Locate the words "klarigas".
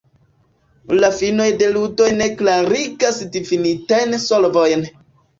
2.39-3.19